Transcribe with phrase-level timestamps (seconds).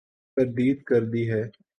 [0.37, 1.43] تردید کر دی ہے۔